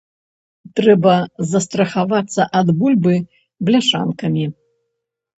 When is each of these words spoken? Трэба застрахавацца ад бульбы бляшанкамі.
Трэба 0.77 1.15
застрахавацца 1.49 2.41
ад 2.59 2.67
бульбы 2.79 3.13
бляшанкамі. 3.69 4.47